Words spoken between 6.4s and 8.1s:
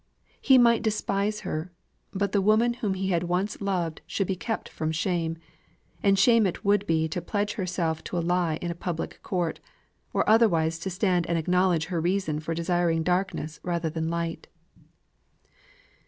it would be to pledge herself